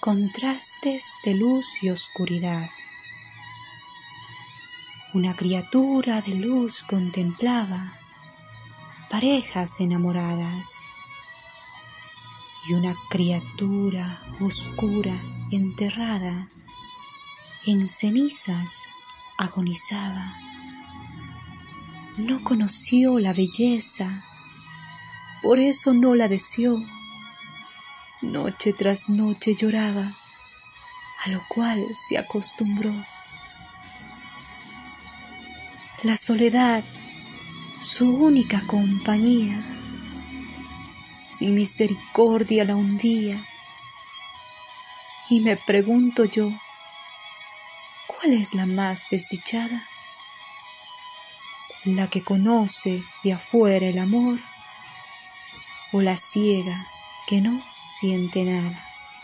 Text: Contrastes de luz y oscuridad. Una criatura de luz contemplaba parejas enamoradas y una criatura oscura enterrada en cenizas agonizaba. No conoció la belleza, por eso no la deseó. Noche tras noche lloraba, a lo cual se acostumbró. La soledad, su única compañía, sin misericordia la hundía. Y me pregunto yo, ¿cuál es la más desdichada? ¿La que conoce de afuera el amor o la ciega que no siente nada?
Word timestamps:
Contrastes 0.00 1.02
de 1.24 1.34
luz 1.34 1.82
y 1.82 1.90
oscuridad. 1.90 2.70
Una 5.12 5.34
criatura 5.34 6.22
de 6.22 6.36
luz 6.36 6.84
contemplaba 6.84 7.98
parejas 9.10 9.80
enamoradas 9.80 10.68
y 12.68 12.74
una 12.74 12.94
criatura 13.10 14.22
oscura 14.40 15.20
enterrada 15.50 16.46
en 17.66 17.88
cenizas 17.88 18.86
agonizaba. 19.36 20.36
No 22.18 22.44
conoció 22.44 23.18
la 23.18 23.32
belleza, 23.32 24.24
por 25.42 25.58
eso 25.58 25.92
no 25.92 26.14
la 26.14 26.28
deseó. 26.28 26.80
Noche 28.22 28.72
tras 28.72 29.08
noche 29.08 29.54
lloraba, 29.54 30.02
a 31.24 31.28
lo 31.28 31.40
cual 31.46 31.86
se 32.08 32.18
acostumbró. 32.18 32.92
La 36.02 36.16
soledad, 36.16 36.82
su 37.80 38.10
única 38.10 38.60
compañía, 38.66 39.62
sin 41.28 41.54
misericordia 41.54 42.64
la 42.64 42.74
hundía. 42.74 43.40
Y 45.30 45.38
me 45.38 45.56
pregunto 45.56 46.24
yo, 46.24 46.50
¿cuál 48.08 48.32
es 48.32 48.52
la 48.52 48.66
más 48.66 49.10
desdichada? 49.10 49.80
¿La 51.84 52.10
que 52.10 52.24
conoce 52.24 53.00
de 53.22 53.34
afuera 53.34 53.86
el 53.86 54.00
amor 54.00 54.40
o 55.92 56.02
la 56.02 56.16
ciega 56.16 56.84
que 57.28 57.40
no 57.40 57.62
siente 57.88 58.44
nada? 58.44 58.87